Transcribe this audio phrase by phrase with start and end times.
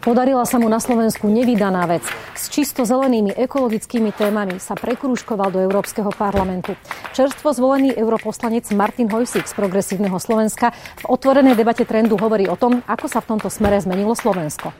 [0.00, 2.00] Podarila sa mu na Slovensku nevydaná vec.
[2.32, 6.72] S čisto zelenými ekologickými témami sa prekrúškoval do Európskeho parlamentu.
[7.12, 12.80] Čerstvo zvolený europoslanec Martin Hojsík z Progresívneho Slovenska v otvorenej debate trendu hovorí o tom,
[12.88, 14.72] ako sa v tomto smere zmenilo Slovensko.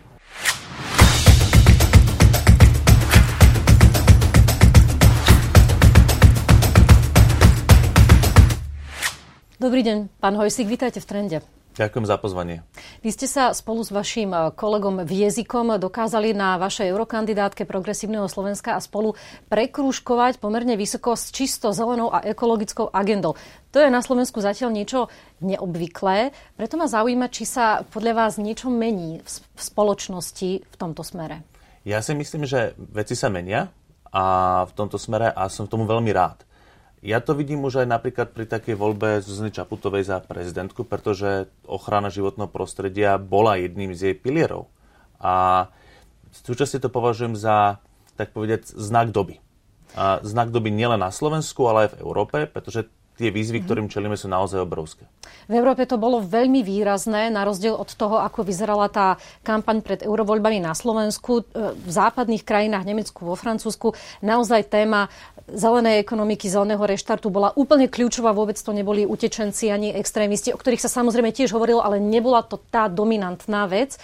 [9.61, 11.60] Dobrý deň, pán Hojsík, vítajte v trende.
[11.81, 12.60] Ďakujem za pozvanie.
[13.01, 18.28] Vy ste sa spolu s vašim eh, kolegom v jazykom dokázali na vašej eurokandidátke Progresívneho
[18.28, 19.16] Slovenska a spolu
[19.48, 23.32] prekrúškovať pomerne vysoko s čisto zelenou a ekologickou agendou.
[23.72, 25.08] To je na Slovensku zatiaľ niečo
[25.41, 31.41] neobvyklé, preto ma zaujíma, či sa podľa vás niečo mení v spoločnosti v tomto smere.
[31.88, 33.72] Ja si myslím, že veci sa menia
[34.12, 34.24] a
[34.69, 36.44] v tomto smere a som tomu veľmi rád.
[37.00, 42.12] Ja to vidím už aj napríklad pri takej voľbe Zuzany Čaputovej za prezidentku, pretože ochrana
[42.12, 44.68] životného prostredia bola jedným z jej pilierov.
[45.16, 45.66] A
[46.44, 47.80] súčasne to považujem za,
[48.20, 49.41] tak povedať, znak doby.
[49.97, 52.84] A znak doby nielen na Slovensku, ale aj v Európe, pretože
[53.20, 53.69] tie výzvy, mm-hmm.
[53.69, 55.05] ktorým čelíme, sú naozaj obrovské.
[55.44, 60.00] V Európe to bolo veľmi výrazné, na rozdiel od toho, ako vyzerala tá kampaň pred
[60.00, 61.44] eurovoľbami na Slovensku.
[61.44, 63.92] E, v západných krajinách, Nemecku, vo Francúzsku,
[64.25, 65.12] naozaj téma
[65.55, 68.31] zelenej ekonomiky, zeleného reštartu bola úplne kľúčová.
[68.34, 72.59] Vôbec to neboli utečenci ani extrémisti, o ktorých sa samozrejme tiež hovorilo, ale nebola to
[72.59, 73.98] tá dominantná vec.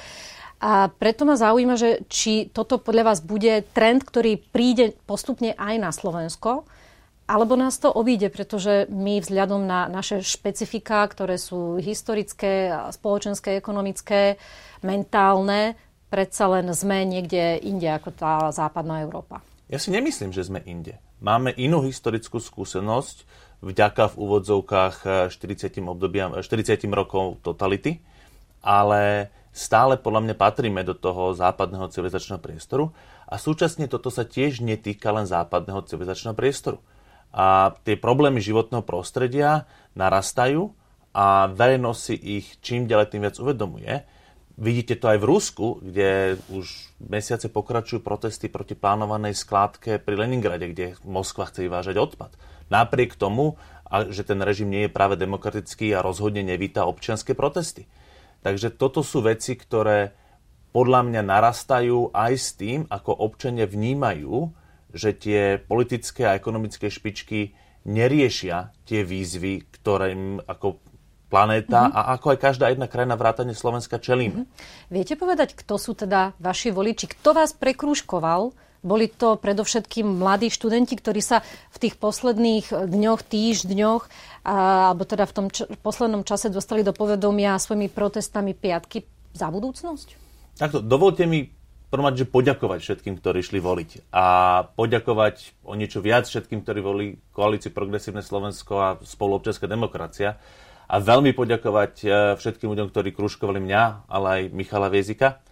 [0.56, 5.74] A preto ma zaujíma, že či toto podľa vás bude trend, ktorý príde postupne aj
[5.76, 6.64] na Slovensko,
[7.26, 14.38] alebo nás to obíde, pretože my vzhľadom na naše špecifika, ktoré sú historické, spoločenské, ekonomické,
[14.80, 15.74] mentálne,
[16.06, 19.42] predsa len sme niekde inde ako tá západná Európa.
[19.66, 21.02] Ja si nemyslím, že sme inde.
[21.16, 23.24] Máme inú historickú skúsenosť
[23.64, 24.96] vďaka v úvodzovkách
[25.32, 28.04] 40, obdobiam, 40 rokov totality,
[28.60, 32.92] ale stále podľa mňa patríme do toho západného civilizačného priestoru
[33.24, 36.84] a súčasne toto sa tiež netýka len západného civilizačného priestoru
[37.32, 39.64] a tie problémy životného prostredia
[39.96, 40.72] narastajú
[41.16, 44.04] a verejnosť si ich čím ďalej tým viac uvedomuje.
[44.56, 50.72] Vidíte to aj v Rusku, kde už mesiace pokračujú protesty proti plánovanej skládke pri Leningrade,
[50.72, 52.32] kde Moskva chce vyvážať odpad.
[52.72, 53.60] Napriek tomu,
[54.08, 57.84] že ten režim nie je práve demokratický a rozhodne nevíta občianske protesty.
[58.40, 60.16] Takže toto sú veci, ktoré
[60.72, 64.64] podľa mňa narastajú aj s tým, ako občania vnímajú
[64.96, 67.52] že tie politické a ekonomické špičky
[67.86, 70.80] neriešia tie výzvy, ktorým ako
[71.26, 71.98] planéta mm-hmm.
[71.98, 74.46] a ako aj každá jedna krajina vrátane Slovenska čelíme.
[74.46, 74.90] Mm-hmm.
[74.94, 77.10] Viete povedať, kto sú teda vaši voliči?
[77.10, 78.54] Kto vás prekrúškoval?
[78.86, 81.42] Boli to predovšetkým mladí študenti, ktorí sa
[81.74, 84.02] v tých posledných dňoch, týždňoch,
[84.46, 89.02] a, alebo teda v tom č- poslednom čase dostali do povedomia svojimi protestami piatky
[89.34, 90.08] za budúcnosť?
[90.54, 91.50] Takto, dovolte mi
[91.86, 94.10] prvom že poďakovať všetkým, ktorí išli voliť.
[94.10, 94.24] A
[94.74, 100.36] poďakovať o niečo viac všetkým, ktorí volili koalíciu Progresívne Slovensko a spoluobčianská demokracia.
[100.86, 102.08] A veľmi poďakovať e,
[102.38, 105.42] všetkým ľuďom, ktorí kružkovali mňa, ale aj Michala Viezika.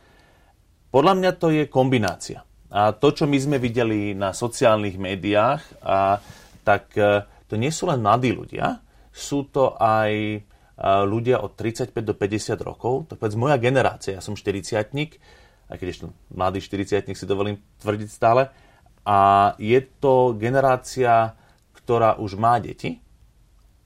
[0.95, 2.47] Podľa mňa to je kombinácia.
[2.71, 6.23] A to, čo my sme videli na sociálnych médiách, a,
[6.63, 8.79] tak e, to nie sú len mladí ľudia,
[9.11, 10.39] sú to aj e,
[11.07, 14.79] ľudia od 35 do 50 rokov, to povedz moja generácia, ja som 40
[15.65, 18.53] aj keď ešte mladý 40 si dovolím tvrdiť stále.
[19.05, 21.37] A je to generácia,
[21.77, 23.04] ktorá už má deti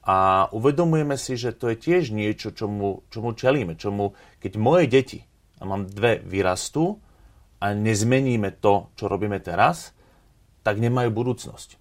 [0.08, 3.76] a uvedomujeme si, že to je tiež niečo, čomu, čomu čelíme.
[3.76, 5.20] Čomu, keď moje deti,
[5.60, 6.96] a mám dve, vyrastú
[7.60, 9.92] a nezmeníme to, čo robíme teraz,
[10.64, 11.77] tak nemajú budúcnosť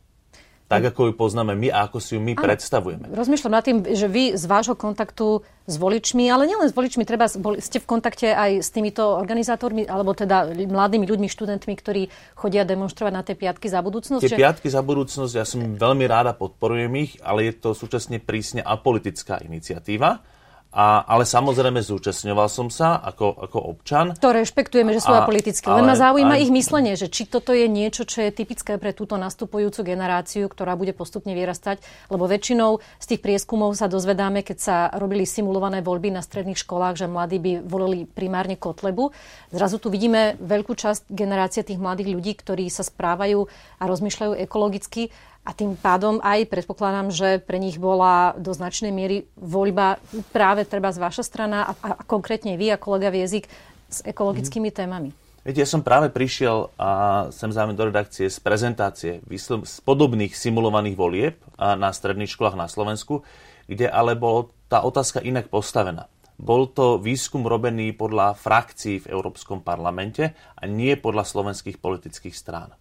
[0.68, 2.44] tak ako ju poznáme my a ako si ju my ano.
[2.44, 3.08] predstavujeme.
[3.08, 7.32] Rozmýšľam nad tým, že vy z vášho kontaktu s voličmi, ale nielen s voličmi, treba
[7.32, 13.14] ste v kontakte aj s týmito organizátormi, alebo teda mladými ľuďmi, študentmi, ktorí chodia demonstrovať
[13.16, 14.24] na tie piatky za budúcnosť?
[14.28, 14.40] Tie že...
[14.40, 19.40] piatky za budúcnosť, ja som veľmi ráda podporujem ich, ale je to súčasne prísne apolitická
[19.44, 20.20] iniciatíva
[20.68, 24.06] a, ale samozrejme zúčastňoval som sa ako, ako občan.
[24.20, 25.64] To rešpektujeme, že sú a, apolitické.
[25.64, 28.92] Len ma zaujíma aj, ich myslenie, že či toto je niečo, čo je typické pre
[28.92, 31.80] túto nastupujúcu generáciu, ktorá bude postupne vyrastať.
[32.12, 37.00] Lebo väčšinou z tých prieskumov sa dozvedáme, keď sa robili simulované voľby na stredných školách,
[37.00, 39.16] že mladí by volili primárne Kotlebu.
[39.56, 43.48] Zrazu tu vidíme veľkú časť generácie tých mladých ľudí, ktorí sa správajú
[43.80, 45.10] a rozmýšľajú ekologicky
[45.48, 49.96] a tým pádom aj predpokladám, že pre nich bola do značnej miery voľba
[50.36, 53.48] práve treba z vaša strana a, a konkrétne vy a kolega Viezik
[53.88, 54.76] s ekologickými mm.
[54.76, 55.10] témami.
[55.48, 56.90] Viete, ja som práve prišiel a
[57.32, 63.24] sem zároveň do redakcie z prezentácie z podobných simulovaných volieb na stredných školách na Slovensku,
[63.72, 66.12] kde ale bola tá otázka inak postavená.
[66.36, 72.76] bol to výskum robený podľa frakcií v Európskom parlamente a nie podľa slovenských politických strán.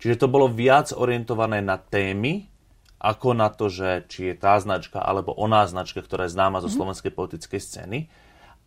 [0.00, 2.48] Čiže to bolo viac orientované na témy,
[3.00, 6.72] ako na to, že či je tá značka alebo oná značka, ktorá je známa zo
[6.72, 6.76] mhm.
[6.76, 7.98] slovenskej politickej scény.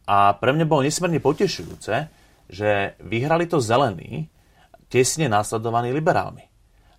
[0.05, 2.11] A pre mňa bolo nesmierne potešujúce,
[2.51, 4.27] že vyhrali to zelení,
[4.91, 6.45] tesne následovaní liberálmi.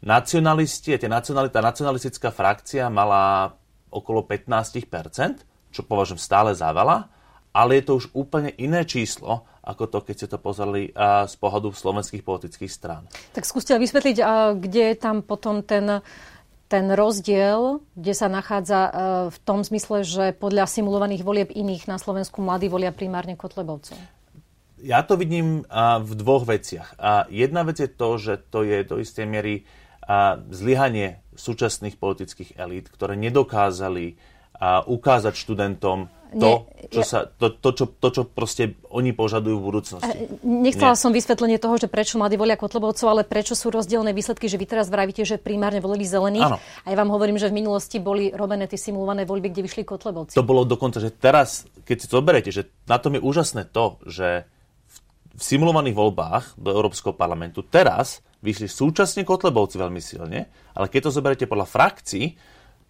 [0.05, 3.55] Nacionalisti, tie nacionali, tá nacionalistická frakcia mala
[3.93, 7.09] okolo 15%, čo považujem stále za veľa,
[7.55, 10.91] ale je to už úplne iné číslo, ako to, keď ste to pozreli
[11.31, 13.07] z pohľadu slovenských politických strán.
[13.31, 14.19] Tak skúste vysvetliť,
[14.59, 16.03] kde je tam potom ten,
[16.67, 18.91] ten rozdiel, kde sa nachádza uh,
[19.31, 23.97] v tom zmysle, že podľa simulovaných volieb iných na Slovensku mladí volia primárne Kotlebovcov.
[24.85, 25.65] Ja to vidím
[26.03, 27.01] v dvoch veciach.
[27.33, 29.65] Jedna vec je to, že to je do istej miery
[30.53, 34.21] zlyhanie súčasných politických elít, ktoré nedokázali
[34.85, 39.65] ukázať študentom to, Nie, čo sa, to, to, čo, to, čo proste oni požadujú v
[39.65, 40.19] budúcnosti.
[40.43, 41.01] Nechcela Nie.
[41.01, 44.67] som vysvetlenie toho, že prečo mladí volia Kotlebovcov, ale prečo sú rozdielne výsledky, že vy
[44.67, 46.45] teraz vravíte, že primárne volili zelených.
[46.45, 46.59] Áno.
[46.59, 50.35] A ja vám hovorím, že v minulosti boli robené tie simulované voľby, kde vyšli Kotlebovci.
[50.37, 54.03] To bolo dokonca, že teraz, keď si to zoberiete, že na tom je úžasné to,
[54.05, 54.45] že
[54.91, 54.97] v,
[55.39, 61.17] v simulovaných voľbách do Európskeho parlamentu teraz vyšli súčasne Kotlebovci veľmi silne, ale keď to
[61.17, 62.37] zoberiete podľa frakcií,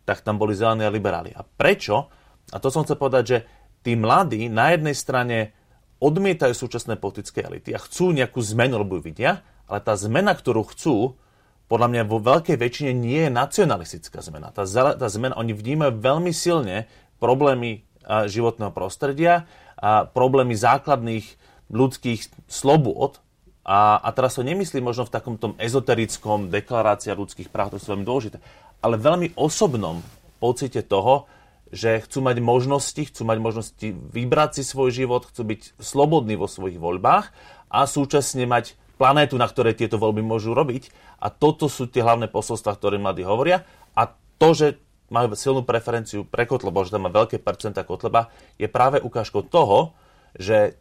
[0.05, 1.33] tak tam boli zelení a liberáli.
[1.33, 2.11] A prečo?
[2.53, 3.39] A to som chcel povedať, že
[3.81, 5.57] tí mladí na jednej strane
[6.03, 11.17] odmietajú súčasné politické elity a chcú nejakú zmenu, lebo vidia, ale tá zmena, ktorú chcú,
[11.65, 14.53] podľa mňa vo veľkej väčšine nie je nacionalistická zmena.
[14.53, 16.85] Tá, tá zmena, oni vnímajú veľmi silne
[17.17, 19.49] problémy životného prostredia
[19.81, 21.25] a problémy základných
[21.73, 23.25] ľudských slobôd.
[23.65, 27.97] A, a teraz to nemyslím možno v takom tom ezoterickom deklarácia ľudských práv, to sú
[27.97, 28.37] veľmi dôležité,
[28.85, 30.05] ale veľmi osobnom
[30.37, 31.25] pocite toho,
[31.75, 36.47] že chcú mať možnosti, chcú mať možnosti vybrať si svoj život, chcú byť slobodní vo
[36.47, 37.35] svojich voľbách
[37.67, 40.95] a súčasne mať planétu, na ktorej tieto voľby môžu robiť.
[41.19, 43.67] A toto sú tie hlavné posolstva, ktoré mladí hovoria.
[43.99, 44.79] A to, že
[45.11, 49.93] majú silnú preferenciu pre Kotleba, že tam má veľké percenta Kotleba, je práve ukážkou toho,
[50.39, 50.79] že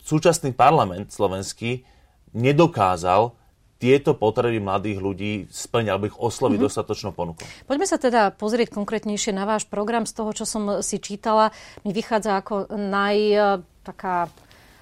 [0.00, 1.84] súčasný parlament slovenský
[2.32, 3.36] nedokázal
[3.80, 6.68] tieto potreby mladých ľudí splňať alebo ich osloviť mm-hmm.
[6.68, 7.48] dostatočnou ponukou.
[7.64, 10.04] Poďme sa teda pozrieť konkrétnejšie na váš program.
[10.04, 11.48] Z toho, čo som si čítala,
[11.82, 13.16] mi vychádza ako naj
[13.80, 14.28] taká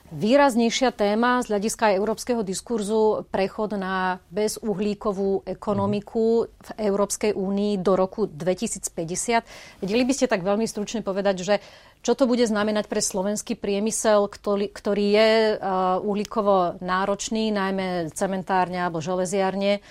[0.09, 8.25] výraznejšia téma z hľadiska európskeho diskurzu prechod na bezuhlíkovú ekonomiku v Európskej únii do roku
[8.25, 9.85] 2050.
[9.85, 11.55] Vedeli by ste tak veľmi stručne povedať, že
[12.01, 18.81] čo to bude znamenať pre slovenský priemysel, ktorý, ktorý je uh, uhlíkovo náročný, najmä cementárne
[18.81, 19.83] alebo železiarne,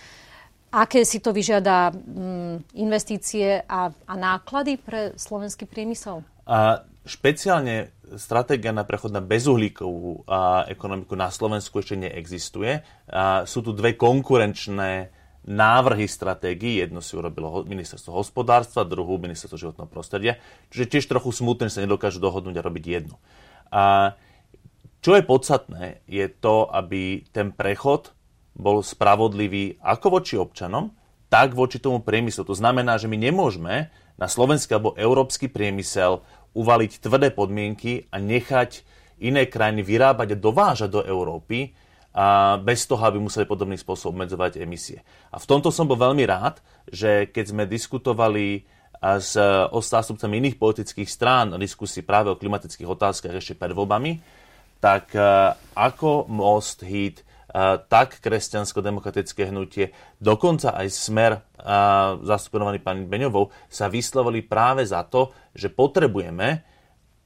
[0.71, 6.23] aké si to vyžiada um, investície a, a náklady pre slovenský priemysel?
[6.47, 10.27] A špeciálne stratégia na prechod na bezuhlíkovú
[10.67, 12.83] ekonomiku na Slovensku ešte neexistuje.
[13.09, 15.09] A sú tu dve konkurenčné
[15.47, 16.83] návrhy stratégií.
[16.83, 20.35] Jedno si urobilo ministerstvo hospodárstva, druhú ministerstvo životného prostredia.
[20.69, 23.15] Čiže tiež trochu smutné, že sa nedokážu dohodnúť a robiť jednu.
[23.71, 24.13] A
[24.99, 28.11] čo je podstatné, je to, aby ten prechod
[28.57, 30.91] bol spravodlivý ako voči občanom,
[31.31, 32.43] tak voči tomu priemyslu.
[32.47, 33.87] To znamená, že my nemôžeme
[34.17, 36.25] na slovenský alebo európsky priemysel
[36.57, 38.81] uvaliť tvrdé podmienky a nechať
[39.21, 41.77] iné krajiny vyrábať a dovážať do Európy
[42.17, 45.05] a bez toho, aby museli podobným spôsobom obmedzovať emisie.
[45.29, 46.57] A v tomto som bol veľmi rád,
[46.89, 48.65] že keď sme diskutovali
[48.97, 49.37] s
[49.69, 54.17] zástupcami iných politických strán na diskusii práve o klimatických otázkach ešte pred voľbami,
[54.81, 55.13] tak
[55.77, 57.21] ako Most, HIT,
[57.87, 61.31] tak kresťansko-demokratické hnutie, dokonca aj smer
[62.23, 66.63] zastupovaný pani Beňovou, sa vyslovili práve za to, že potrebujeme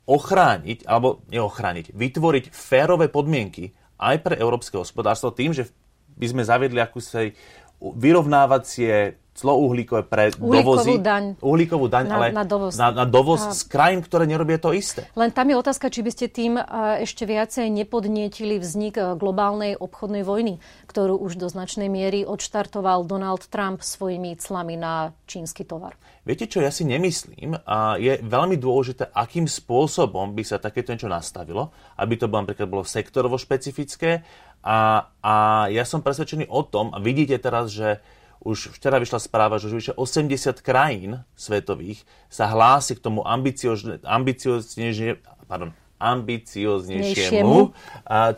[0.05, 5.69] ochrániť, alebo neochrániť, vytvoriť férové podmienky aj pre európske hospodárstvo tým, že
[6.17, 7.37] by sme zaviedli akúsi
[7.81, 10.91] vyrovnávacie clo uhlíkové pre uhlíkovú dovozy.
[10.99, 11.23] Daň.
[11.39, 13.55] Uhlíkovú daň, na, ale na dovoz, na, na dovoz a...
[13.55, 15.07] z krajín, ktoré nerobia to isté.
[15.15, 16.59] Len tam je otázka, či by ste tým
[16.99, 20.59] ešte viacej nepodnietili vznik e, globálnej obchodnej vojny,
[20.91, 25.95] ktorú už do značnej miery odštartoval Donald Trump svojimi clami na čínsky tovar.
[26.21, 31.09] Viete čo, ja si nemyslím a je veľmi dôležité, akým spôsobom by sa takéto niečo
[31.09, 34.21] nastavilo, aby to bolo, napríklad bolo sektorovo špecifické
[34.61, 37.97] a, a ja som presvedčený o tom, a vidíte teraz, že
[38.41, 45.77] už včera vyšla správa, že vyše 80 krajín svetových sa hlási k tomu ambicioznejšie, pardon,
[46.01, 47.69] ambicioznejšiemu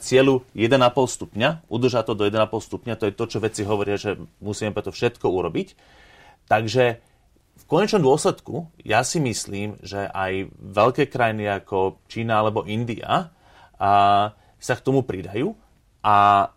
[0.04, 4.20] cieľu 1,5 stupňa, udržať to do 1,5 stupňa, to je to, čo veci hovoria, že
[4.44, 5.72] musíme preto všetko urobiť.
[6.52, 7.00] Takže
[7.54, 13.32] v konečnom dôsledku ja si myslím, že aj veľké krajiny ako Čína alebo India
[13.80, 15.56] a, sa k tomu pridajú.
[16.04, 16.52] A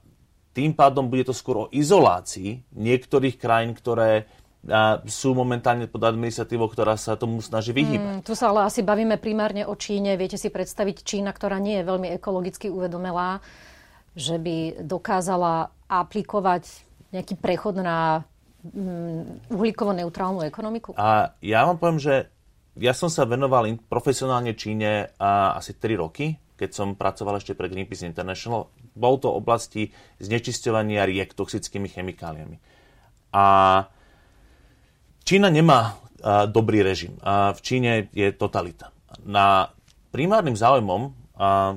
[0.57, 4.25] tým pádom bude to skôr o izolácii niektorých krajín, ktoré
[4.67, 8.19] a sú momentálne pod administratívou, ktorá sa tomu snaží vyhýbať.
[8.19, 10.19] Mm, tu sa ale asi bavíme primárne o Číne.
[10.19, 13.39] Viete si predstaviť Čína, ktorá nie je veľmi ekologicky uvedomelá,
[14.19, 16.83] že by dokázala aplikovať
[17.15, 18.27] nejaký prechod na
[18.67, 20.99] mm, uhlíkovo-neutrálnu ekonomiku?
[20.99, 22.15] A ja vám poviem, že
[22.75, 25.15] ja som sa venoval profesionálne Číne
[25.55, 28.67] asi 3 roky, keď som pracoval ešte pre Greenpeace International.
[28.97, 32.57] Bol to oblasti znečisťovania riek toxickými chemikáliami.
[33.37, 33.45] A
[35.23, 37.21] Čína nemá a, dobrý režim.
[37.21, 38.91] A v Číne je totalita.
[39.23, 39.69] Na
[40.11, 41.77] primárnym záujmom a,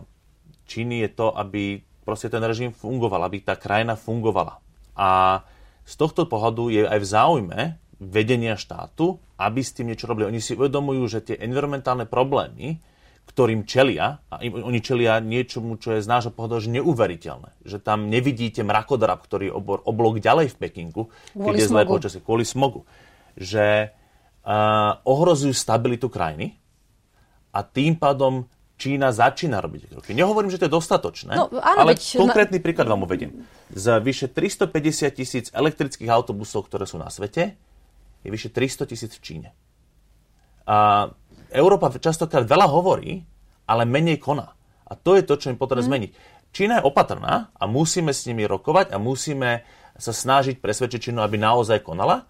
[0.70, 4.58] Číny je to, aby proste ten režim fungoval, aby tá krajina fungovala.
[4.98, 5.42] A
[5.86, 7.60] z tohto pohľadu je aj v záujme
[8.00, 10.32] vedenia štátu, aby s tým niečo robili.
[10.32, 12.80] Oni si uvedomujú, že tie environmentálne problémy,
[13.30, 17.62] ktorým čelia, a im, oni čelia niečomu, čo je z nášho pohľadu že neuveriteľné.
[17.62, 19.56] Že tam nevidíte mrakodrap, ktorý je
[19.86, 21.04] oblok ďalej v Pekingu,
[21.38, 22.90] keď je zlé počasie, kvôli smogu
[23.40, 23.96] že
[24.44, 26.60] uh, ohrozujú stabilitu krajiny
[27.56, 28.46] a tým pádom
[28.80, 30.16] Čína začína robiť kroky.
[30.16, 32.64] Nehovorím, že to je dostatočné, no, áno, ale veď, konkrétny na...
[32.64, 33.44] príklad vám uvediem.
[33.76, 37.60] Z vyše 350 tisíc elektrických autobusov, ktoré sú na svete,
[38.24, 39.50] je vyše 300 tisíc v Číne.
[40.64, 41.12] A
[41.50, 43.26] Európa častokrát veľa hovorí,
[43.70, 44.54] ale menej koná.
[44.90, 45.92] A to je to, čo im potrebuje mm.
[45.92, 46.12] zmeniť.
[46.50, 49.62] Čína je opatrná a musíme s nimi rokovať a musíme
[49.94, 52.26] sa snažiť presvedčiť Čínu, aby naozaj konala.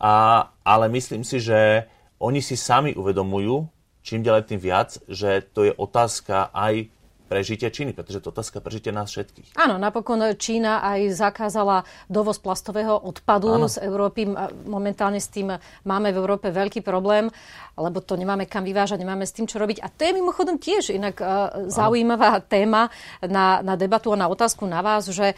[0.00, 1.84] A, ale myslím si, že
[2.16, 3.68] oni si sami uvedomujú,
[4.00, 6.88] čím ďalej tým viac, že to je otázka aj
[7.28, 9.54] prežitia Číny, pretože to otázka prežitia nás všetkých.
[9.60, 13.68] Áno, napokon Čína aj zakázala dovoz plastového odpadu Áno.
[13.68, 14.24] z Európy.
[14.64, 15.52] Momentálne s tým
[15.84, 17.28] máme v Európe veľký problém,
[17.76, 19.84] lebo to nemáme kam vyvážať, nemáme s tým čo robiť.
[19.84, 22.88] A to je mimochodom tiež inak uh, zaujímavá téma
[23.22, 25.36] na, na debatu a na otázku na vás, že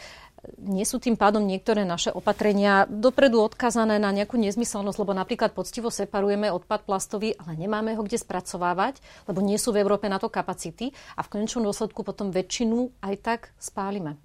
[0.57, 5.93] nie sú tým pádom niektoré naše opatrenia dopredu odkazané na nejakú nezmyselnosť, lebo napríklad poctivo
[5.93, 8.97] separujeme odpad plastový, ale nemáme ho kde spracovávať,
[9.29, 13.15] lebo nie sú v Európe na to kapacity a v konečnom dôsledku potom väčšinu aj
[13.21, 14.17] tak spálime.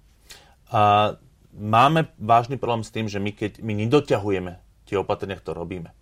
[0.73, 1.13] A
[1.53, 4.53] máme vážny problém s tým, že my keď my nedoťahujeme
[4.89, 5.93] tie opatrenia, ktoré robíme.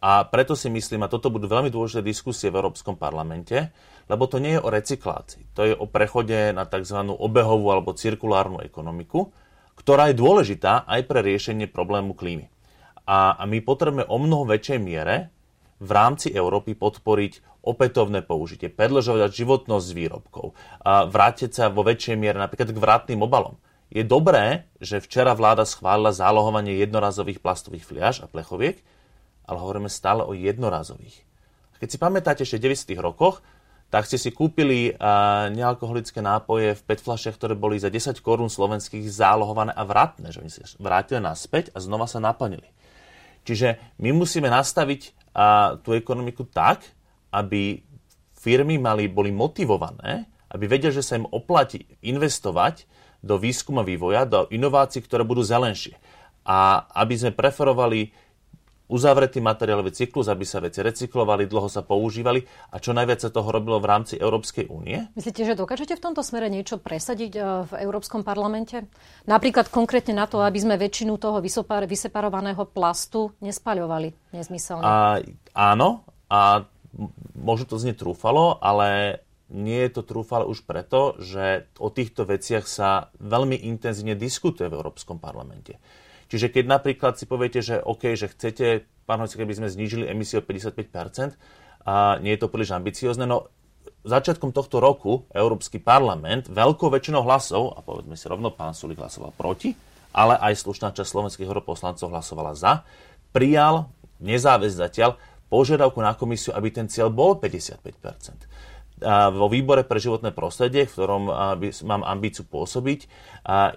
[0.00, 3.68] A preto si myslím, a toto budú veľmi dôležité diskusie v Európskom parlamente,
[4.08, 5.52] lebo to nie je o recyklácii.
[5.52, 7.04] To je o prechode na tzv.
[7.04, 9.28] obehovú alebo cirkulárnu ekonomiku,
[9.80, 12.52] ktorá je dôležitá aj pre riešenie problému klímy.
[13.08, 15.32] A, a my potrebujeme o mnoho väčšej miere
[15.80, 20.52] v rámci Európy podporiť opätovné použitie, predlžovať životnosť výrobkov,
[20.84, 23.56] a vrátiť sa vo väčšej miere napríklad k vrátnym obalom.
[23.90, 28.78] Je dobré, že včera vláda schválila zálohovanie jednorazových plastových fliaž a plechoviek,
[29.48, 31.26] ale hovoríme stále o jednorazových.
[31.80, 32.94] Keď si pamätáte, ešte v 90.
[33.00, 33.42] rokoch
[33.90, 34.94] tak ste si kúpili
[35.50, 40.50] nealkoholické nápoje v petflašiach, ktoré boli za 10 korún slovenských zálohované a vratné, že oni
[40.50, 42.70] sa vrátili naspäť a znova sa naplnili.
[43.42, 45.00] Čiže my musíme nastaviť
[45.34, 46.86] uh, tú ekonomiku tak,
[47.34, 47.82] aby
[48.38, 52.86] firmy mali, boli motivované, aby vedeli, že sa im oplatí investovať
[53.20, 55.98] do výskuma vývoja, do inovácií, ktoré budú zelenšie.
[56.46, 58.14] A aby sme preferovali
[58.90, 62.42] uzavretý materiálový cyklus, aby sa veci recyklovali, dlho sa používali
[62.74, 65.06] a čo najviac sa toho robilo v rámci Európskej únie.
[65.14, 68.90] Myslíte, že dokážete v tomto smere niečo presadiť e, v Európskom parlamente?
[69.30, 71.38] Napríklad konkrétne na to, aby sme väčšinu toho
[71.86, 74.82] vyseparovaného plastu nespaľovali nezmyselne.
[74.82, 75.22] A,
[75.54, 76.66] áno, a
[77.38, 82.66] možno to znie trúfalo, ale nie je to trúfale už preto, že o týchto veciach
[82.66, 85.78] sa veľmi intenzívne diskutuje v Európskom parlamente.
[86.30, 90.38] Čiže keď napríklad si poviete, že OK, že chcete, pán Hojci, keby sme znížili emisie
[90.38, 91.34] o 55%,
[91.80, 93.50] a nie je to príliš ambiciozne, no
[94.06, 99.34] začiatkom tohto roku Európsky parlament veľkou väčšinou hlasov, a povedzme si rovno, pán Sulik hlasoval
[99.34, 99.74] proti,
[100.14, 102.86] ale aj slušná časť slovenských europoslancov hlasovala za,
[103.34, 103.90] prijal
[104.22, 105.18] nezáväz zatiaľ
[105.50, 107.82] požiadavku na komisiu, aby ten cieľ bol 55
[109.00, 111.24] a vo výbore pre životné prostredie, v ktorom
[111.88, 113.08] mám ambíciu pôsobiť,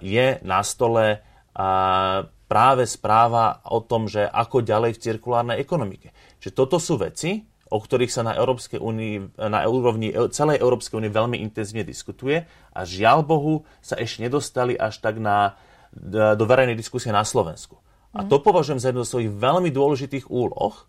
[0.04, 1.24] je na stole
[2.54, 6.14] práve správa o tom, že ako ďalej v cirkulárnej ekonomike.
[6.38, 11.10] Čiže toto sú veci, o ktorých sa na, Európskej únii, na úrovni celej Európskej únie
[11.10, 15.58] veľmi intenzívne diskutuje a žiaľ Bohu sa ešte nedostali až tak na,
[16.38, 17.74] do verejnej diskusie na Slovensku.
[18.14, 20.86] A to považujem za jednu z svojich veľmi dôležitých úloh,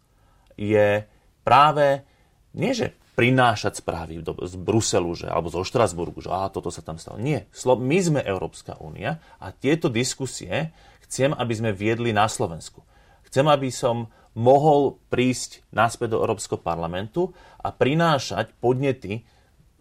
[0.53, 1.01] je
[1.41, 2.05] práve
[2.53, 6.83] nie, že prinášať správy do, z Bruselu že, alebo zo Štrasburgu, že aha, toto sa
[6.83, 7.15] tam stalo.
[7.15, 7.47] Nie.
[7.63, 10.75] My sme Európska únia a tieto diskusie
[11.05, 12.83] chcem, aby sme viedli na Slovensku.
[13.29, 17.31] Chcem, aby som mohol prísť naspäť do Európskeho parlamentu
[17.63, 19.23] a prinášať podnety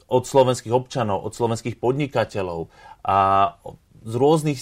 [0.07, 2.71] od slovenských občanov, od slovenských podnikateľov
[3.03, 3.51] a
[4.05, 4.61] z rôznych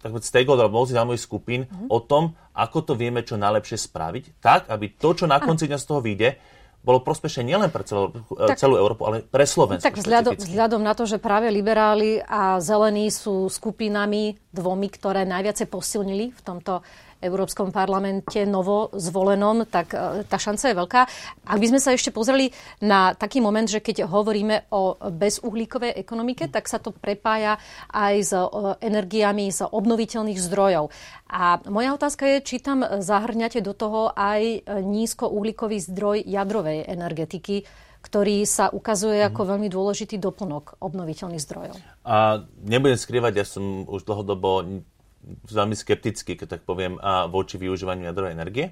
[0.00, 1.88] tak stakeholder alebo zaujímavých skupín mm-hmm.
[1.92, 5.76] o tom, ako to vieme čo najlepšie spraviť, tak, aby to, čo na konci dňa
[5.76, 6.40] z toho vyjde,
[6.80, 8.08] bolo prospešné nielen pre celú,
[8.48, 9.84] tak, celú Európu, ale pre Slovensko.
[9.84, 15.60] Tak vzhľadom, vzhľadom na to, že práve liberáli a zelení sú skupinami dvomi, ktoré najviac
[15.68, 16.80] posilnili v tomto
[17.20, 21.00] Európskom parlamente novo zvolenom, tak e, tá šanca je veľká.
[21.46, 22.50] Ak by sme sa ešte pozreli
[22.80, 27.60] na taký moment, že keď hovoríme o bezuhlíkovej ekonomike, tak sa to prepája
[27.92, 28.42] aj s e,
[28.80, 30.88] energiami z obnoviteľných zdrojov.
[31.30, 37.62] A moja otázka je, či tam zahrňate do toho aj nízkouhlíkový zdroj jadrovej energetiky,
[38.00, 41.76] ktorý sa ukazuje ako veľmi dôležitý doplnok obnoviteľných zdrojov.
[42.08, 44.80] A nebudem skrývať, ja som už dlhodobo
[45.26, 46.96] veľmi skeptický, keď tak poviem,
[47.28, 48.66] voči využívaniu jadrovej energie.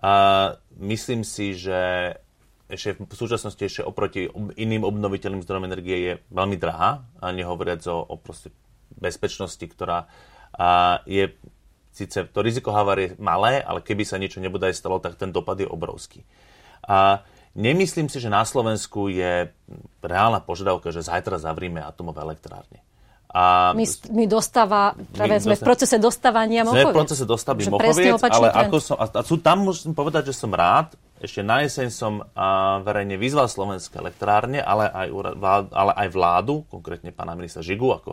[0.00, 0.12] A
[0.80, 2.14] myslím si, že
[2.70, 8.06] ešte v súčasnosti ešte oproti iným obnoviteľným zdrojom energie je veľmi drahá, a nehovoriac o,
[8.06, 8.16] o
[8.96, 10.06] bezpečnosti, ktorá
[10.54, 11.30] a je
[11.94, 15.68] síce to riziko havárie malé, ale keby sa niečo nebude stalo, tak ten dopad je
[15.68, 16.22] obrovský.
[16.86, 17.22] A
[17.54, 19.50] nemyslím si, že na Slovensku je
[20.02, 22.82] reálna požiadavka, že zajtra zavrime atomové elektrárne.
[23.30, 26.82] A my, my dostáva, práve my sme dostáva, v procese dostávania Mochoviec.
[26.82, 30.34] Sme v procese dostavby Mochoviec, ale ako som, a, a sú, tam musím povedať, že
[30.34, 35.08] som rád, ešte na jeseň som a, verejne vyzval slovenské elektrárne, ale aj,
[35.70, 38.10] ale aj vládu, konkrétne pána ministra Žigu, ako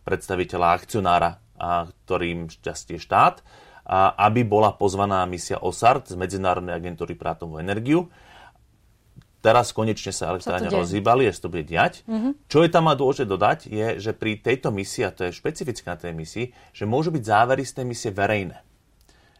[0.00, 1.30] predstaviteľa akcionára,
[1.60, 3.44] a, ktorým šťastie štát,
[3.84, 8.08] a, aby bola pozvaná misia OSART z Medzinárodnej agentúry pre atomovú energiu,
[9.44, 12.00] Teraz konečne sa elektrárne rozhýbali, že to bude diať.
[12.08, 12.48] Mm-hmm.
[12.48, 15.84] Čo je tam má dôležité dodať, je, že pri tejto misii, a to je špecifické
[15.84, 18.64] na tej misii, že môžu byť závery z tej misie verejné.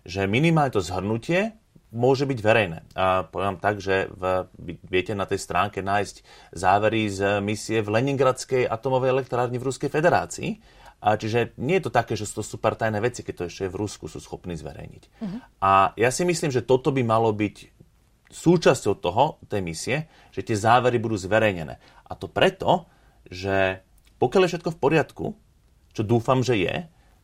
[0.04, 1.56] Že minimálne to zhrnutie
[1.88, 2.84] môže byť verejné.
[2.92, 4.44] A poviem tak, že v,
[4.84, 6.20] viete na tej stránke nájsť
[6.52, 10.60] závery z misie v Leningradskej atomovej elektrárni v Ruskej federácii.
[11.04, 13.68] A čiže nie je to také, že sú to super tajné veci, keď to ešte
[13.68, 15.02] v Rusku sú schopní zverejniť.
[15.20, 15.38] Uh-huh.
[15.60, 17.73] A ja si myslím, že toto by malo byť
[18.34, 19.96] súčasťou toho, tej misie,
[20.34, 21.78] že tie závery budú zverejnené.
[22.10, 22.90] A to preto,
[23.30, 23.80] že
[24.18, 25.26] pokiaľ je všetko v poriadku,
[25.94, 26.74] čo dúfam, že je,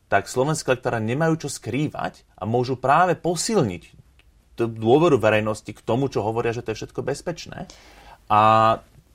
[0.06, 3.98] tak slovenské lektára nemajú čo skrývať a môžu práve posilniť
[4.58, 7.70] dôveru verejnosti k tomu, čo hovoria, že to je všetko bezpečné.
[8.28, 8.40] A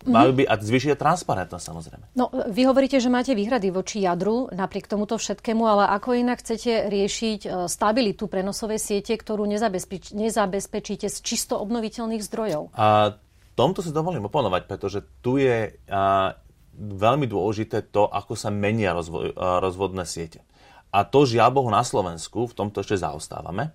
[0.06, 2.06] Majú by a zvýšiť transparentnosť samozrejme.
[2.14, 6.88] No, vy hovoríte, že máte výhrady voči jadru napriek tomuto všetkému, ale ako inak chcete
[6.88, 12.78] riešiť e, stabilitu prenosovej siete, ktorú nezabezpeč- nezabezpečíte z čisto obnoviteľných zdrojov?
[12.78, 13.18] A
[13.56, 16.36] tomto si dovolím oponovať, pretože tu je a,
[16.76, 20.44] veľmi dôležité to, ako sa menia rozvoj, a, rozvodné siete.
[20.92, 23.72] A to žiaľ Bohu na Slovensku, v tomto ešte zaostávame,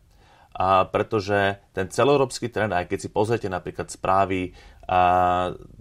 [0.50, 4.50] a pretože ten celoeurópsky trend, aj keď si pozriete napríklad správy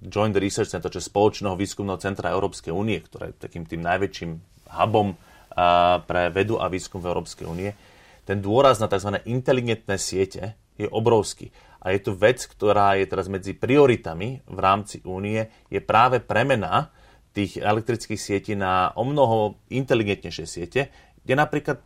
[0.05, 4.32] Joint Research Center, čo je spoločného výskumného centra Európskej únie, ktoré je takým tým najväčším
[4.69, 5.17] hubom
[6.05, 7.73] pre vedu a výskum v Európskej únie,
[8.23, 9.17] ten dôraz na tzv.
[9.25, 11.49] inteligentné siete je obrovský.
[11.82, 16.93] A je tu vec, ktorá je teraz medzi prioritami v rámci únie, je práve premena
[17.34, 20.93] tých elektrických sietí na o mnoho inteligentnejšie siete,
[21.25, 21.82] kde napríklad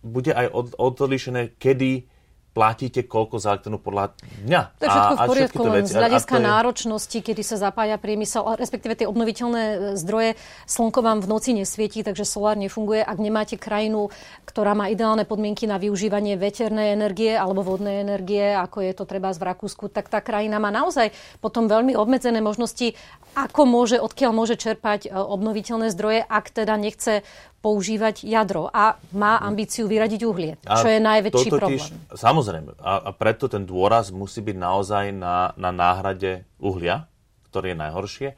[0.00, 0.48] bude aj
[0.80, 2.08] odlišené, kedy
[2.52, 4.12] platíte koľko za elektrínu podľa
[4.44, 4.60] dňa.
[4.76, 6.44] To je všetko v poriadku, len z hľadiska je...
[6.44, 10.36] náročnosti, kedy sa zapája priemysel, respektíve tie obnoviteľné e, zdroje,
[10.68, 13.00] slnko vám v noci nesvietí, takže solár nefunguje.
[13.00, 14.12] Ak nemáte krajinu,
[14.44, 19.32] ktorá má ideálne podmienky na využívanie veternej energie alebo vodnej energie, ako je to treba
[19.32, 21.08] v Rakúsku, tak tá krajina má naozaj
[21.40, 22.92] potom veľmi obmedzené možnosti,
[23.32, 27.24] ako môže, odkiaľ môže čerpať e, obnoviteľné zdroje, ak teda nechce
[27.62, 31.78] používať jadro a má ambíciu vyradiť uhlie, a čo je najväčší problém.
[31.78, 32.74] Tiež, samozrejme.
[32.82, 37.06] A, a preto ten dôraz musí byť naozaj na, na náhrade uhlia,
[37.54, 38.28] ktorý je najhoršie.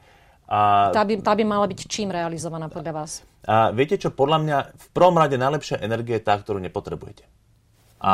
[0.45, 3.11] A, tá, by, tá by mala byť čím realizovaná podľa vás?
[3.49, 7.25] A viete čo, podľa mňa v prvom rade najlepšia energie je tá, ktorú nepotrebujete.
[7.97, 8.13] A,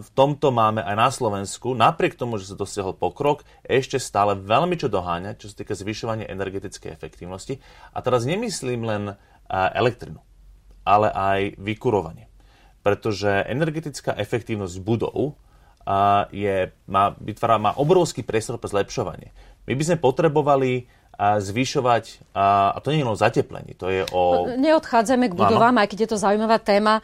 [0.00, 4.76] v tomto máme aj na Slovensku, napriek tomu, že sa dosiahol pokrok, ešte stále veľmi
[4.76, 7.60] čo doháňať, čo sa týka zvyšovania energetickej efektívnosti.
[7.96, 9.02] A teraz nemyslím len
[9.50, 10.20] elektrinu,
[10.84, 12.28] ale aj vykurovanie.
[12.84, 15.36] Pretože energetická efektívnosť budov
[16.32, 19.32] je, má, vytvára, má obrovský priestor pre zlepšovanie.
[19.64, 24.46] My by sme potrebovali zvyšovať, a to nie je len o zateplení, to je o...
[24.54, 27.02] Neodchádzame k budovám, aj keď je to zaujímavá téma,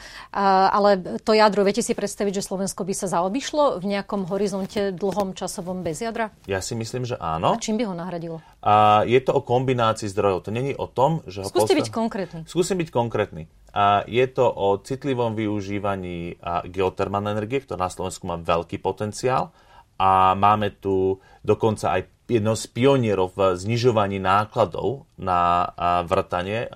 [0.70, 5.35] ale to jadro, viete si predstaviť, že Slovensko by sa zaobišlo v nejakom horizonte dlhom
[5.35, 6.31] časovom bez jadra?
[6.46, 7.59] Ja si myslím, že áno.
[7.59, 8.38] A čím by ho nahradilo?
[8.62, 10.46] A je to o kombinácii zdrojov.
[10.46, 11.50] To není o tom, že ho...
[11.50, 11.81] Skúste postav...
[11.83, 12.40] byť konkrétny.
[12.46, 13.50] Skúsim byť konkrétny.
[13.74, 16.38] A je to o citlivom využívaní
[16.70, 19.50] geotermálnej energie, ktorá na Slovensku má veľký potenciál
[19.98, 25.68] a máme tu dokonca aj jedno z pionierov v znižovaní nákladov na
[26.08, 26.68] vrtanie.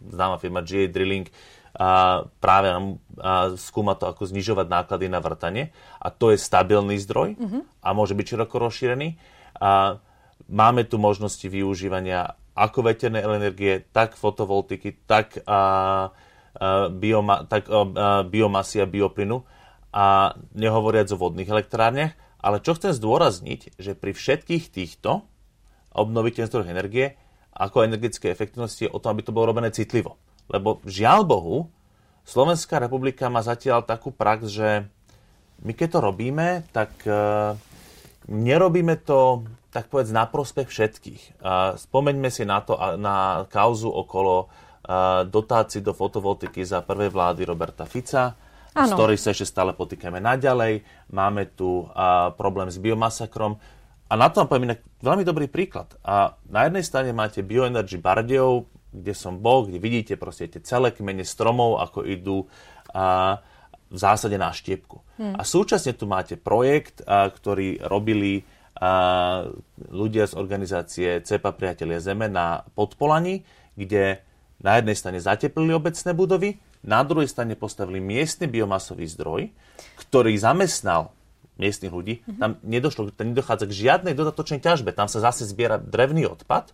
[0.00, 1.28] Známa firma GA Drilling
[2.40, 2.96] práve nám
[3.60, 5.76] skúma to, ako znižovať náklady na vrtanie.
[6.00, 7.62] A to je stabilný zdroj mm-hmm.
[7.84, 9.20] a môže byť široko rozšírený.
[9.60, 10.00] A
[10.48, 15.60] máme tu možnosti využívania ako veternej energie, tak fotovoltiky, tak, a, a,
[16.88, 17.84] bioma, tak a,
[18.24, 19.44] biomasy a bioplynu.
[19.92, 22.25] A nehovoriac o vodných elektrárniach.
[22.40, 25.24] Ale čo chcem zdôrazniť, že pri všetkých týchto
[25.96, 27.16] obnoviteľných zdrojoch energie,
[27.56, 30.20] ako energetické efektivnosti, je o tom, aby to bolo robené citlivo.
[30.52, 31.72] Lebo žiaľ Bohu,
[32.26, 34.90] Slovenská republika má zatiaľ takú prax, že
[35.62, 37.54] my keď to robíme, tak uh,
[38.26, 41.22] nerobíme to, tak povedz, na prospech všetkých.
[41.38, 47.46] Uh, spomeňme si na to, na kauzu okolo uh, dotácií do fotovoltiky za prvej vlády
[47.46, 48.34] Roberta Fica,
[48.76, 48.92] ano.
[48.92, 50.84] s ktorých sa ešte stále potýkame naďalej.
[51.10, 53.56] Máme tu a, problém s biomasakrom.
[54.06, 55.96] A na to vám poviem veľmi dobrý príklad.
[56.04, 60.94] A na jednej strane máte Bioenergy Bardejov, kde som bol, kde vidíte proste tie celé
[60.94, 62.46] kmene stromov, ako idú
[62.92, 63.40] a,
[63.86, 65.02] v zásade na štiepku.
[65.18, 65.34] Hmm.
[65.34, 68.44] A súčasne tu máte projekt, a, ktorý robili
[68.76, 69.48] a,
[69.88, 73.42] ľudia z organizácie CEPA Priatelia Zeme na Podpolani,
[73.74, 74.20] kde
[74.60, 76.56] na jednej strane zateplili obecné budovy,
[76.86, 79.50] na druhej strane postavili miestny biomasový zdroj,
[79.98, 81.10] ktorý zamestnal
[81.58, 82.22] miestnych ľudí.
[82.22, 82.38] Mm-hmm.
[82.38, 84.94] Tam nedošlo, tam nedochádza k žiadnej dodatočnej ťažbe.
[84.94, 86.70] Tam sa zase zbiera drevný odpad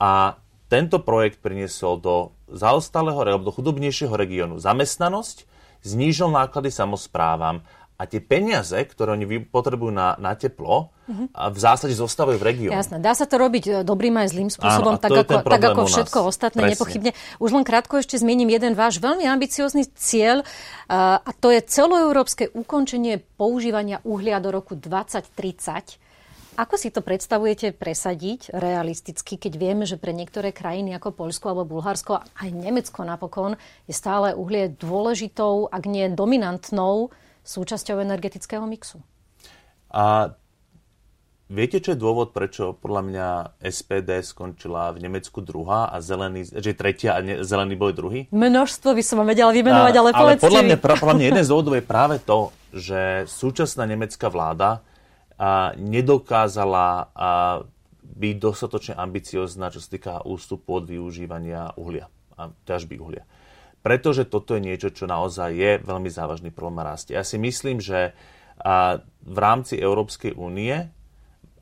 [0.00, 2.14] a tento projekt priniesol do
[2.48, 5.48] zaostalého alebo do chudobnejšieho regiónu zamestnanosť,
[5.84, 7.64] znížil náklady samozprávam
[7.98, 11.34] a tie peniaze, ktoré oni potrebujú na, na teplo, uh-huh.
[11.34, 12.78] a v zásade zostávajú v regióne.
[12.78, 15.82] Jasné, dá sa to robiť e, dobrým aj zlým spôsobom, Áno, tak, ako, tak ako
[15.90, 16.72] všetko ostatné, Presne.
[16.78, 17.10] nepochybne.
[17.42, 20.46] Už len krátko ešte zmením jeden váš veľmi ambiciózny cieľ
[20.88, 25.98] a to je celoeurópske ukončenie používania uhlia do roku 2030.
[26.58, 31.78] Ako si to predstavujete presadiť realisticky, keď vieme, že pre niektoré krajiny ako Poľsko alebo
[31.78, 33.54] Bulharsko, aj Nemecko napokon,
[33.86, 37.14] je stále uhlie dôležitou, ak nie dominantnou
[37.48, 39.00] súčasťou energetického mixu.
[39.88, 40.36] A
[41.48, 43.28] viete, čo je dôvod, prečo podľa mňa
[43.64, 48.20] SPD skončila v Nemecku druhá a zelený, že tretia a ne, zelený boj druhý?
[48.28, 51.48] Množstvo by som vám vedela vymenovať, ale, ale podľa mňa, pra, podľa mňa jeden z
[51.48, 54.84] dôvodov je práve to, že súčasná nemecká vláda
[55.40, 57.30] a, nedokázala a,
[58.08, 63.24] byť dostatočne ambiciozná, čo sa týka ústupu od využívania uhlia a ťažby uhlia
[63.80, 67.14] pretože toto je niečo, čo naozaj je veľmi závažný problém a rastie.
[67.14, 68.12] Ja si myslím, že
[69.22, 70.90] v rámci Európskej únie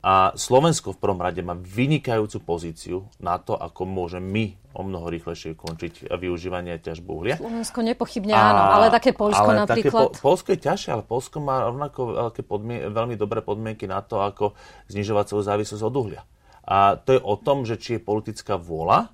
[0.00, 5.08] a Slovensko v prvom rade má vynikajúcu pozíciu na to, ako môže my o mnoho
[5.08, 7.36] rýchlejšie ukončiť využívanie a ťažbu uhlia.
[7.40, 10.12] Slovensko nepochybne a, áno, ale také Polsko ale napríklad.
[10.12, 14.04] Také po, Polsko je ťažšie, ale Polsko má rovnako veľké podmien- veľmi dobré podmienky na
[14.04, 14.56] to, ako
[14.88, 16.22] znižovať svoju závislosť od uhlia.
[16.64, 19.12] A to je o tom, že či je politická vôľa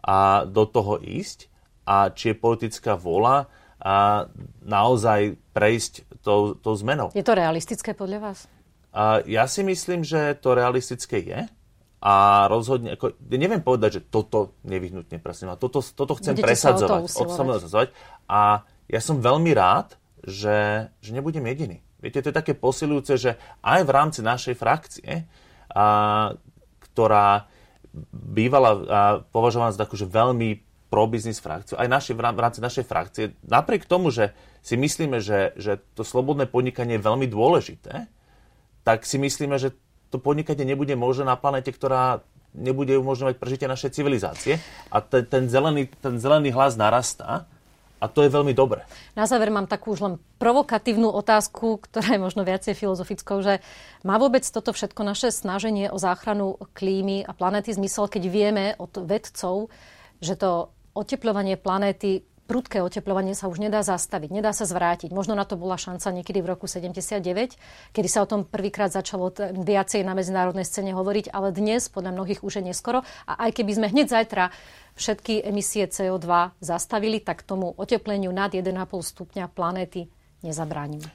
[0.00, 1.51] a do toho ísť
[1.86, 3.50] a či je politická vôľa
[3.82, 4.26] a
[4.62, 7.10] naozaj prejsť tou, tou zmenou.
[7.12, 8.38] Je to realistické podľa vás?
[8.94, 11.40] A ja si myslím, že to realistické je.
[12.02, 17.06] A rozhodne, ako, neviem povedať, že toto nevyhnutne, presne, toto, toto chcem Budete presadzovať.
[17.06, 17.22] Sa
[18.26, 19.94] A ja som veľmi rád,
[20.26, 21.78] že, že nebudem jediný.
[22.02, 25.30] Viete, to je také posilujúce, že aj v rámci našej frakcie,
[25.70, 26.34] a,
[26.90, 27.46] ktorá
[28.10, 28.78] bývala a,
[29.30, 30.58] považovaná za takú, že veľmi
[30.92, 35.80] pro-biznis frakciu, aj naši, v rámci našej frakcie, napriek tomu, že si myslíme, že, že
[35.96, 38.12] to slobodné podnikanie je veľmi dôležité,
[38.84, 39.72] tak si myslíme, že
[40.12, 42.20] to podnikanie nebude možné na planete, ktorá
[42.52, 44.60] nebude umožňovať prežitie našej civilizácie.
[44.92, 47.48] A ten, ten, zelený, ten zelený hlas narastá.
[48.02, 48.82] A to je veľmi dobré.
[49.14, 53.62] Na záver mám takú už len provokatívnu otázku, ktorá je možno viacej filozofickou, že
[54.02, 58.90] má vôbec toto všetko naše snaženie o záchranu klímy a planety zmysel, keď vieme od
[59.06, 59.70] vedcov,
[60.18, 65.08] že to oteplovanie planéty prudké oteplovanie sa už nedá zastaviť, nedá sa zvrátiť.
[65.14, 67.56] Možno na to bola šanca niekedy v roku 79,
[67.96, 72.44] kedy sa o tom prvýkrát začalo viacej na medzinárodnej scéne hovoriť, ale dnes podľa mnohých
[72.44, 73.06] už je neskoro.
[73.24, 74.52] A aj keby sme hneď zajtra
[74.98, 78.68] všetky emisie CO2 zastavili, tak tomu otepleniu nad 1,5
[79.00, 80.12] stupňa planéty
[80.44, 81.08] nezabránime.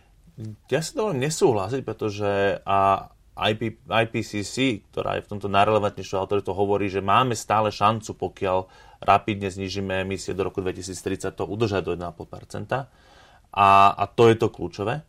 [0.73, 6.89] Ja si to nesúhlasiť, pretože a IP, IPCC, ktorá je v tomto najrelevantnejšou autoritou, hovorí,
[6.89, 8.65] že máme stále šancu, pokiaľ
[9.01, 12.89] rapidne znižíme emisie do roku 2030, to udržať do 1,5%.
[13.57, 15.05] A, a to je to kľúčové.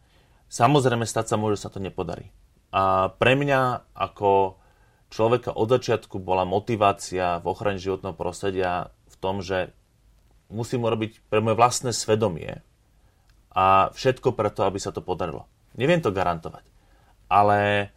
[0.48, 2.32] Samozrejme, stať sa môže, sa to nepodarí.
[2.72, 4.60] A pre mňa ako
[5.08, 9.72] človeka od začiatku bola motivácia v ochrane životného prostredia v tom, že
[10.52, 12.60] musím urobiť pre moje vlastné svedomie
[13.52, 15.48] a všetko preto, aby sa to podarilo.
[15.76, 16.64] Neviem to garantovať,
[17.28, 17.90] ale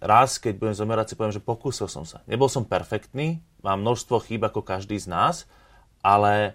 [0.00, 2.20] raz, keď budem zomerať, si poviem, že pokúsil som sa.
[2.28, 5.50] Nebol som perfektný, mám množstvo chýb ako každý z nás,
[6.06, 6.54] ale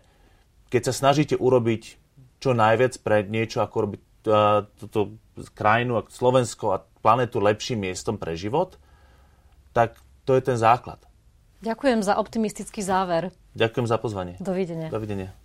[0.71, 1.99] keď sa snažíte urobiť
[2.39, 5.19] čo najviac pre niečo, ako robiť uh, túto
[5.51, 8.79] krajinu, Slovensko a planetu lepším miestom pre život,
[9.75, 11.03] tak to je ten základ.
[11.61, 13.29] Ďakujem za optimistický záver.
[13.53, 14.39] Ďakujem za pozvanie.
[14.41, 14.89] Dovidenia.
[14.89, 15.35] Dovidenia.